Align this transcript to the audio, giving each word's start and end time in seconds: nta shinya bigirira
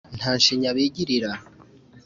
nta 0.17 0.31
shinya 0.43 0.69
bigirira 0.77 1.31